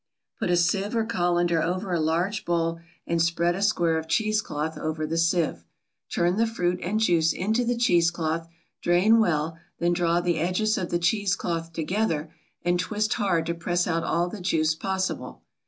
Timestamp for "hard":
13.13-13.45